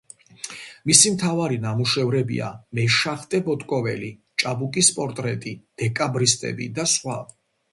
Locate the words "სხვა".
6.97-7.21